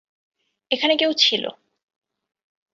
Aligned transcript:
এখানে 0.71 0.93
কেউ 0.95 1.11
ছিল। 1.17 1.43